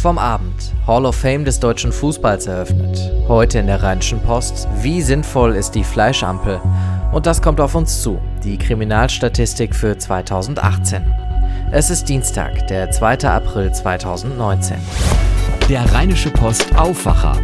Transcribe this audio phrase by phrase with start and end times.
[0.00, 0.72] Vom Abend.
[0.86, 3.12] Hall of Fame des deutschen Fußballs eröffnet.
[3.26, 4.68] Heute in der Rheinischen Post.
[4.80, 6.60] Wie sinnvoll ist die Fleischampel?
[7.10, 8.20] Und das kommt auf uns zu.
[8.44, 11.02] Die Kriminalstatistik für 2018.
[11.72, 13.28] Es ist Dienstag, der 2.
[13.28, 14.76] April 2019.
[15.68, 17.36] Der Rheinische Post Aufwacher.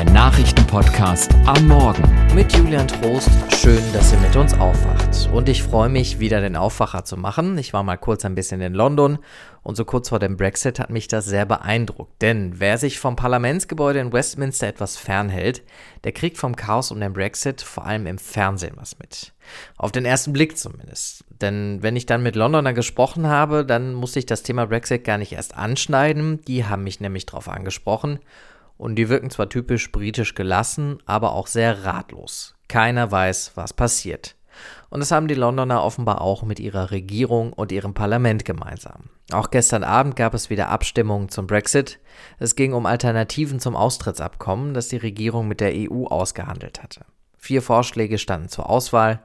[0.00, 2.02] Der Nachrichtenpodcast am Morgen.
[2.34, 5.28] Mit Julian Trost, schön, dass ihr mit uns aufwacht.
[5.30, 7.58] Und ich freue mich, wieder den Aufwacher zu machen.
[7.58, 9.18] Ich war mal kurz ein bisschen in London
[9.62, 12.22] und so kurz vor dem Brexit hat mich das sehr beeindruckt.
[12.22, 15.62] Denn wer sich vom Parlamentsgebäude in Westminster etwas fernhält,
[16.04, 19.34] der kriegt vom Chaos um den Brexit vor allem im Fernsehen was mit.
[19.76, 21.26] Auf den ersten Blick zumindest.
[21.42, 25.18] Denn wenn ich dann mit Londoner gesprochen habe, dann musste ich das Thema Brexit gar
[25.18, 26.40] nicht erst anschneiden.
[26.46, 28.18] Die haben mich nämlich darauf angesprochen
[28.80, 32.54] und die wirken zwar typisch britisch gelassen, aber auch sehr ratlos.
[32.66, 34.36] Keiner weiß, was passiert.
[34.88, 39.10] Und das haben die Londoner offenbar auch mit ihrer Regierung und ihrem Parlament gemeinsam.
[39.32, 42.00] Auch gestern Abend gab es wieder Abstimmungen zum Brexit.
[42.38, 47.04] Es ging um Alternativen zum Austrittsabkommen, das die Regierung mit der EU ausgehandelt hatte.
[47.36, 49.22] Vier Vorschläge standen zur Auswahl.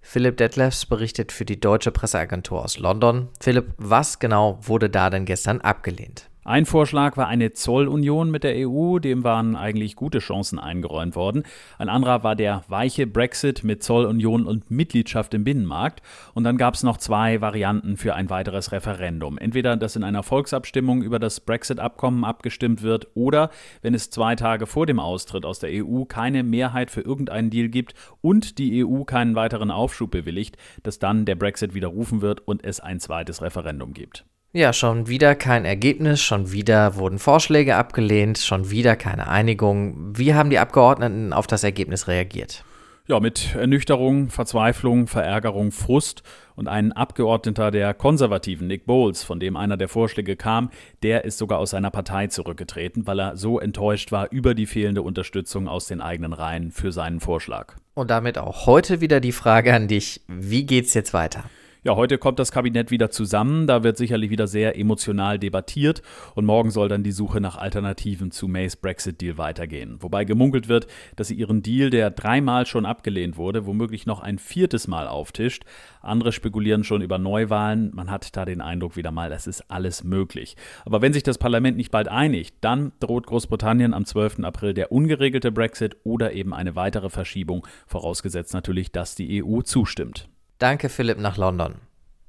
[0.00, 3.28] Philipp Detlefs berichtet für die deutsche Presseagentur aus London.
[3.40, 6.28] Philipp, was genau wurde da denn gestern abgelehnt?
[6.44, 11.42] Ein Vorschlag war eine Zollunion mit der EU, dem waren eigentlich gute Chancen eingeräumt worden.
[11.78, 16.00] Ein anderer war der weiche Brexit mit Zollunion und Mitgliedschaft im Binnenmarkt.
[16.32, 19.36] Und dann gab es noch zwei Varianten für ein weiteres Referendum.
[19.36, 23.50] Entweder, dass in einer Volksabstimmung über das Brexit-Abkommen abgestimmt wird oder,
[23.82, 27.68] wenn es zwei Tage vor dem Austritt aus der EU keine Mehrheit für irgendeinen Deal
[27.68, 32.64] gibt und die EU keinen weiteren Aufschub bewilligt, dass dann der Brexit widerrufen wird und
[32.64, 34.24] es ein zweites Referendum gibt.
[34.52, 40.16] Ja, schon wieder kein Ergebnis, schon wieder wurden Vorschläge abgelehnt, schon wieder keine Einigung.
[40.16, 42.64] Wie haben die Abgeordneten auf das Ergebnis reagiert?
[43.06, 46.22] Ja, mit Ernüchterung, Verzweiflung, Verärgerung, Frust
[46.56, 50.70] und ein Abgeordneter der Konservativen, Nick Bowles, von dem einer der Vorschläge kam,
[51.02, 55.02] der ist sogar aus seiner Partei zurückgetreten, weil er so enttäuscht war über die fehlende
[55.02, 57.76] Unterstützung aus den eigenen Reihen für seinen Vorschlag.
[57.92, 61.44] Und damit auch heute wieder die Frage an dich, wie geht's jetzt weiter?
[61.84, 63.68] Ja, heute kommt das Kabinett wieder zusammen.
[63.68, 66.02] Da wird sicherlich wieder sehr emotional debattiert.
[66.34, 69.98] Und morgen soll dann die Suche nach Alternativen zu Mays Brexit-Deal weitergehen.
[70.00, 74.40] Wobei gemunkelt wird, dass sie ihren Deal, der dreimal schon abgelehnt wurde, womöglich noch ein
[74.40, 75.64] viertes Mal auftischt.
[76.00, 77.92] Andere spekulieren schon über Neuwahlen.
[77.94, 80.56] Man hat da den Eindruck wieder mal, es ist alles möglich.
[80.84, 84.40] Aber wenn sich das Parlament nicht bald einigt, dann droht Großbritannien am 12.
[84.40, 90.28] April der ungeregelte Brexit oder eben eine weitere Verschiebung, vorausgesetzt natürlich, dass die EU zustimmt.
[90.58, 91.76] Danke Philipp nach London.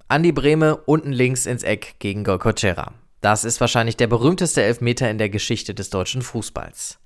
[0.07, 2.94] Andi Breme unten links ins Eck gegen Golcochera.
[3.22, 7.00] Das ist wahrscheinlich der berühmteste Elfmeter in der Geschichte des deutschen Fußballs.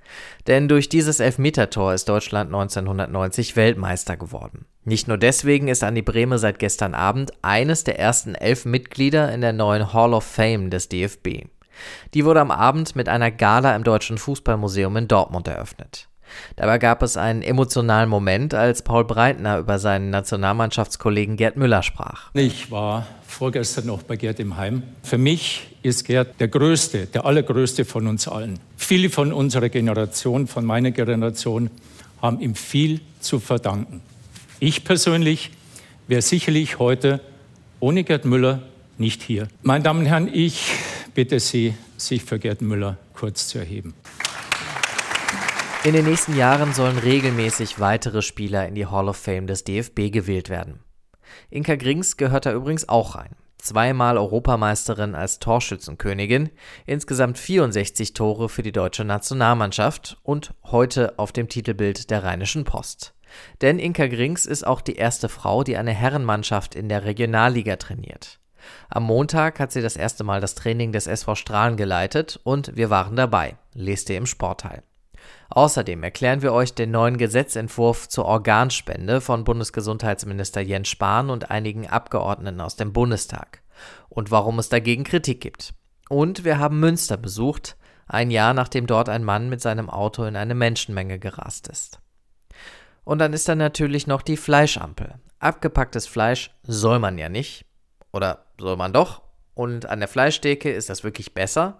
[0.47, 4.65] Denn durch dieses Elfmetertor ist Deutschland 1990 Weltmeister geworden.
[4.83, 9.39] Nicht nur deswegen ist Andi Breme seit gestern Abend eines der ersten elf Mitglieder in
[9.39, 11.45] der neuen Hall of Fame des DFB.
[12.13, 16.09] Die wurde am Abend mit einer Gala im Deutschen Fußballmuseum in Dortmund eröffnet.
[16.55, 22.29] Dabei gab es einen emotionalen Moment, als Paul Breitner über seinen Nationalmannschaftskollegen Gerd Müller sprach.
[22.33, 24.83] Ich war vorgestern noch bei Gerd im Heim.
[25.01, 28.59] Für mich ist Gerd der Größte, der Allergrößte von uns allen.
[28.77, 31.69] Viele von unserer Generation, von meiner Generation,
[32.21, 34.01] haben ihm viel zu verdanken.
[34.59, 35.51] Ich persönlich
[36.07, 37.19] wäre sicherlich heute
[37.79, 38.61] ohne Gerd Müller
[38.97, 39.47] nicht hier.
[39.61, 40.71] Meine Damen und Herren, ich
[41.13, 43.93] bitte Sie, sich für Gerd Müller kurz zu erheben.
[45.85, 50.13] In den nächsten Jahren sollen regelmäßig weitere Spieler in die Hall of Fame des DFB
[50.13, 50.79] gewählt werden.
[51.49, 53.35] Inka Grings gehört da übrigens auch rein.
[53.57, 56.51] Zweimal Europameisterin als Torschützenkönigin,
[56.85, 63.13] insgesamt 64 Tore für die deutsche Nationalmannschaft und heute auf dem Titelbild der Rheinischen Post.
[63.61, 68.39] Denn Inka Grings ist auch die erste Frau, die eine Herrenmannschaft in der Regionalliga trainiert.
[68.87, 72.89] Am Montag hat sie das erste Mal das Training des SV Strahlen geleitet und wir
[72.89, 74.81] waren dabei, lest ihr im Sportteil.
[75.55, 81.85] Außerdem erklären wir euch den neuen Gesetzentwurf zur Organspende von Bundesgesundheitsminister Jens Spahn und einigen
[81.85, 83.61] Abgeordneten aus dem Bundestag
[84.09, 85.75] und warum es dagegen Kritik gibt.
[86.09, 87.77] Und wir haben Münster besucht,
[88.07, 91.99] ein Jahr nachdem dort ein Mann mit seinem Auto in eine Menschenmenge gerast ist.
[93.03, 95.13] Und dann ist da natürlich noch die Fleischampel.
[95.37, 97.67] Abgepacktes Fleisch soll man ja nicht.
[98.11, 99.21] Oder soll man doch?
[99.53, 101.77] Und an der Fleischtheke ist das wirklich besser?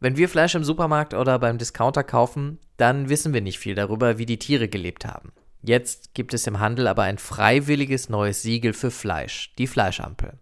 [0.00, 4.18] Wenn wir Fleisch im Supermarkt oder beim Discounter kaufen, dann wissen wir nicht viel darüber,
[4.18, 5.32] wie die Tiere gelebt haben.
[5.62, 10.38] Jetzt gibt es im Handel aber ein freiwilliges neues Siegel für Fleisch, die Fleischampel.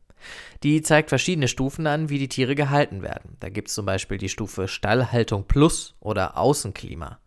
[0.62, 3.36] Die zeigt verschiedene Stufen an, wie die Tiere gehalten werden.
[3.40, 7.18] Da gibt es zum Beispiel die Stufe Stallhaltung Plus oder Außenklima,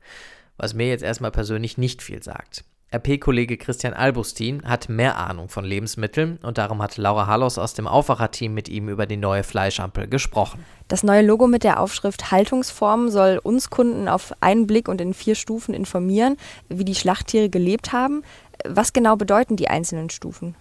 [0.58, 2.64] was mir jetzt erstmal persönlich nicht viel sagt.
[2.92, 7.88] RP-Kollege Christian Albustin hat mehr Ahnung von Lebensmitteln und darum hat Laura Hallos aus dem
[7.88, 10.66] Aufwacherteam mit ihm über die neue Fleischampel gesprochen.
[10.88, 15.14] Das neue Logo mit der Aufschrift Haltungsform soll uns Kunden auf einen Blick und in
[15.14, 16.38] vier Stufen informieren,
[16.68, 18.24] wie die Schlachttiere gelebt haben.
[18.68, 20.56] Was genau bedeuten die einzelnen Stufen?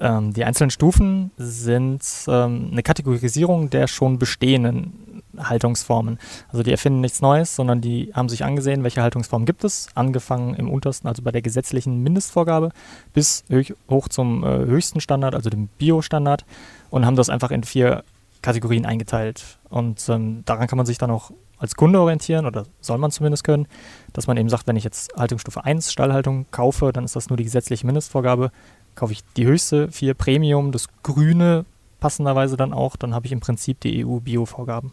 [0.00, 6.18] Ähm, die einzelnen Stufen sind ähm, eine Kategorisierung der schon bestehenden Haltungsformen.
[6.48, 10.54] Also die erfinden nichts Neues, sondern die haben sich angesehen, welche Haltungsformen gibt es, angefangen
[10.54, 12.70] im untersten, also bei der gesetzlichen Mindestvorgabe,
[13.12, 13.44] bis
[13.90, 16.44] hoch zum äh, höchsten Standard, also dem Bio-Standard,
[16.90, 18.04] und haben das einfach in vier
[18.42, 19.58] Kategorien eingeteilt.
[19.70, 23.44] Und ähm, daran kann man sich dann auch als Kunde orientieren, oder soll man zumindest
[23.44, 23.66] können,
[24.12, 27.36] dass man eben sagt, wenn ich jetzt Haltungsstufe 1 Stallhaltung kaufe, dann ist das nur
[27.36, 28.50] die gesetzliche Mindestvorgabe.
[28.94, 31.64] Kaufe ich die höchste 4 Premium, das grüne
[32.00, 34.92] passenderweise dann auch, dann habe ich im Prinzip die EU-Bio-Vorgaben.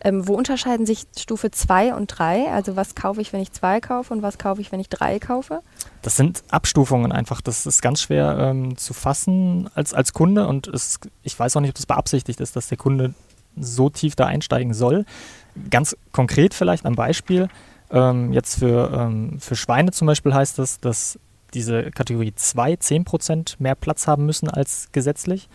[0.00, 2.52] Ähm, wo unterscheiden sich Stufe 2 und 3?
[2.52, 5.18] Also was kaufe ich, wenn ich 2 kaufe und was kaufe ich, wenn ich 3
[5.18, 5.62] kaufe?
[6.02, 7.40] Das sind Abstufungen einfach.
[7.40, 11.60] Das ist ganz schwer ähm, zu fassen als, als Kunde und es, ich weiß auch
[11.60, 13.14] nicht, ob das beabsichtigt ist, dass der Kunde
[13.58, 15.04] so tief da einsteigen soll.
[15.70, 17.48] Ganz konkret vielleicht ein Beispiel.
[17.90, 21.18] Ähm, jetzt für, ähm, für Schweine zum Beispiel heißt das, dass
[21.54, 25.48] diese Kategorie 2 10% mehr Platz haben müssen als gesetzlich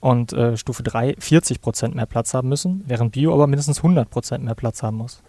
[0.00, 4.10] und äh, Stufe 3 40 Prozent mehr Platz haben müssen, während Bio aber mindestens 100
[4.10, 5.22] Prozent mehr Platz haben muss.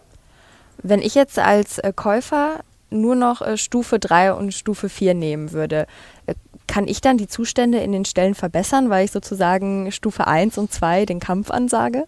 [0.81, 2.59] Wenn ich jetzt als äh, Käufer
[2.89, 5.87] nur noch äh, Stufe 3 und Stufe 4 nehmen würde,
[6.25, 6.35] äh,
[6.67, 10.71] kann ich dann die Zustände in den Stellen verbessern, weil ich sozusagen Stufe 1 und
[10.71, 12.05] 2 den Kampf ansage?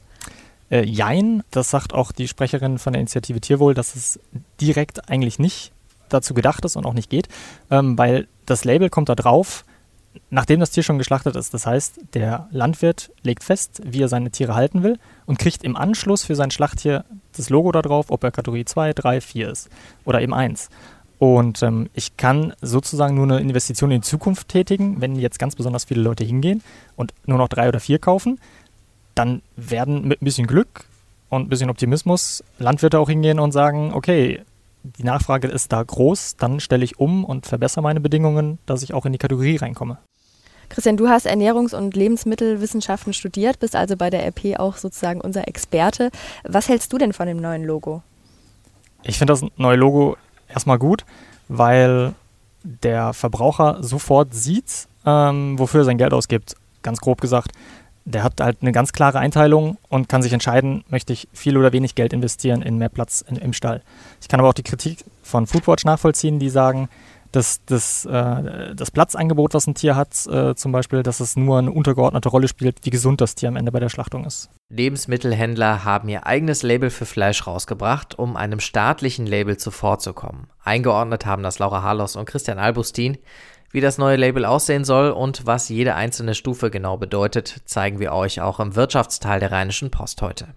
[0.69, 4.19] Äh, jein, das sagt auch die Sprecherin von der Initiative Tierwohl, dass es
[4.61, 5.71] direkt eigentlich nicht
[6.09, 7.27] dazu gedacht ist und auch nicht geht,
[7.71, 9.63] ähm, weil das Label kommt da drauf,
[10.30, 11.54] nachdem das Tier schon geschlachtet ist.
[11.54, 15.75] Das heißt, der Landwirt legt fest, wie er seine Tiere halten will und kriegt im
[15.75, 17.06] Anschluss für sein Schlachttier
[17.36, 19.69] das Logo da drauf, ob er Kategorie 2, 3, 4 ist
[20.06, 20.69] oder eben 1.
[21.19, 25.56] Und ähm, ich kann sozusagen nur eine Investition in die Zukunft tätigen, wenn jetzt ganz
[25.56, 26.63] besonders viele Leute hingehen
[26.95, 28.39] und nur noch drei oder vier kaufen,
[29.16, 30.86] dann werden mit ein bisschen Glück
[31.27, 34.42] und ein bisschen Optimismus Landwirte auch hingehen und sagen, okay,
[34.83, 38.94] die Nachfrage ist da groß, dann stelle ich um und verbessere meine Bedingungen, dass ich
[38.94, 39.98] auch in die Kategorie reinkomme.
[40.69, 45.48] Christian, du hast Ernährungs- und Lebensmittelwissenschaften studiert, bist also bei der RP auch sozusagen unser
[45.48, 46.12] Experte.
[46.44, 48.04] Was hältst du denn von dem neuen Logo?
[49.04, 50.18] Ich finde das neue Logo
[50.48, 51.06] erstmal gut,
[51.48, 52.13] weil
[52.63, 56.56] der Verbraucher sofort sieht, ähm, wofür er sein Geld ausgibt.
[56.81, 57.51] Ganz grob gesagt,
[58.06, 61.71] der hat halt eine ganz klare Einteilung und kann sich entscheiden, möchte ich viel oder
[61.71, 63.81] wenig Geld investieren in mehr Platz in, im Stall.
[64.21, 66.89] Ich kann aber auch die Kritik von Foodwatch nachvollziehen, die sagen,
[67.31, 71.59] dass das, äh, das Platzangebot, was ein Tier hat, äh, zum Beispiel, dass es nur
[71.59, 74.49] eine untergeordnete Rolle spielt, wie gesund das Tier am Ende bei der Schlachtung ist.
[74.69, 80.47] Lebensmittelhändler haben ihr eigenes Label für Fleisch rausgebracht, um einem staatlichen Label zuvorzukommen.
[80.63, 83.17] Eingeordnet haben das Laura Harlos und Christian Albustin.
[83.71, 88.13] Wie das neue Label aussehen soll und was jede einzelne Stufe genau bedeutet, zeigen wir
[88.13, 90.47] euch auch im Wirtschaftsteil der Rheinischen Post heute.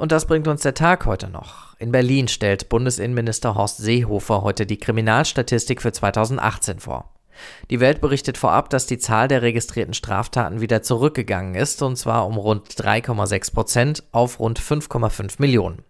[0.00, 1.78] Und das bringt uns der Tag heute noch.
[1.78, 7.10] In Berlin stellt Bundesinnenminister Horst Seehofer heute die Kriminalstatistik für 2018 vor.
[7.68, 12.26] Die Welt berichtet vorab, dass die Zahl der registrierten Straftaten wieder zurückgegangen ist, und zwar
[12.26, 15.82] um rund 3,6 Prozent auf rund 5,5 Millionen.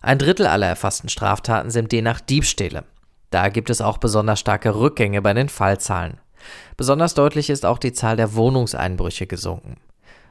[0.00, 2.84] Ein Drittel aller erfassten Straftaten sind demnach Diebstähle.
[3.28, 6.18] Da gibt es auch besonders starke Rückgänge bei den Fallzahlen.
[6.78, 9.76] Besonders deutlich ist auch die Zahl der Wohnungseinbrüche gesunken.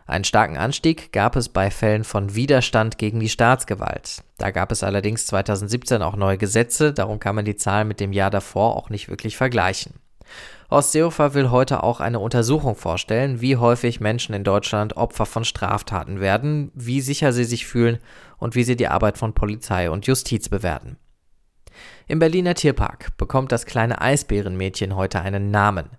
[0.05, 4.23] Einen starken Anstieg gab es bei Fällen von Widerstand gegen die Staatsgewalt.
[4.37, 8.11] Da gab es allerdings 2017 auch neue Gesetze, darum kann man die Zahl mit dem
[8.11, 9.93] Jahr davor auch nicht wirklich vergleichen.
[10.69, 15.45] Horst Seehofer will heute auch eine Untersuchung vorstellen, wie häufig Menschen in Deutschland Opfer von
[15.45, 17.99] Straftaten werden, wie sicher sie sich fühlen
[18.37, 20.97] und wie sie die Arbeit von Polizei und Justiz bewerten.
[22.07, 25.89] Im Berliner Tierpark bekommt das kleine Eisbärenmädchen heute einen Namen.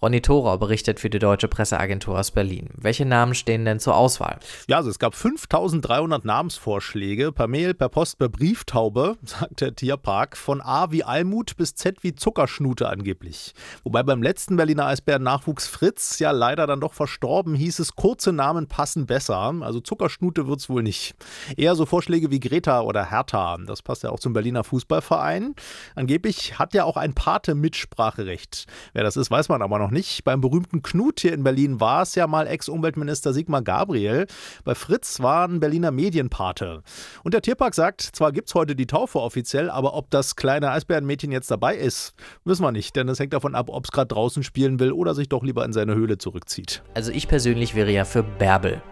[0.00, 2.68] Ronny Thorau berichtet für die Deutsche Presseagentur aus Berlin.
[2.76, 4.38] Welche Namen stehen denn zur Auswahl?
[4.68, 10.36] Ja, also es gab 5300 Namensvorschläge per Mail, per Post, per Brieftaube, sagt der Tierpark,
[10.36, 13.54] von A wie Almut bis Z wie Zuckerschnute angeblich.
[13.82, 18.68] Wobei beim letzten Berliner Eisbären-Nachwuchs Fritz ja leider dann doch verstorben, hieß es, kurze Namen
[18.68, 19.52] passen besser.
[19.62, 21.16] Also Zuckerschnute wird es wohl nicht.
[21.56, 23.58] Eher so Vorschläge wie Greta oder Hertha.
[23.66, 25.56] Das passt ja auch zum Berliner Fußballverein.
[25.96, 28.66] Angeblich hat ja auch ein Pate Mitspracherecht.
[28.92, 30.24] Wer das ist, weiß man aber noch noch nicht.
[30.24, 34.26] Beim berühmten Knut hier in Berlin war es ja mal Ex-Umweltminister Sigmar Gabriel.
[34.64, 36.82] Bei Fritz war ein Berliner Medienpate.
[37.24, 40.70] Und der Tierpark sagt, zwar gibt es heute die Taufe offiziell, aber ob das kleine
[40.70, 42.12] Eisbärenmädchen jetzt dabei ist,
[42.44, 42.96] wissen wir nicht.
[42.96, 45.64] Denn es hängt davon ab, ob es gerade draußen spielen will oder sich doch lieber
[45.64, 46.82] in seine Höhle zurückzieht.
[46.94, 48.82] Also ich persönlich wäre ja für Bärbel.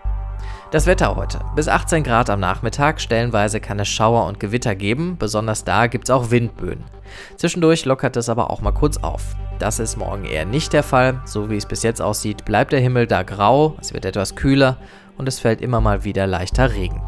[0.73, 1.39] Das Wetter heute.
[1.55, 3.01] Bis 18 Grad am Nachmittag.
[3.01, 5.17] Stellenweise kann es Schauer und Gewitter geben.
[5.17, 6.83] Besonders da gibt es auch Windböen.
[7.37, 9.37] Zwischendurch lockert es aber auch mal kurz auf.
[9.61, 11.21] Das ist morgen eher nicht der Fall.
[11.25, 14.77] So wie es bis jetzt aussieht, bleibt der Himmel da grau, es wird etwas kühler
[15.17, 17.01] und es fällt immer mal wieder leichter Regen.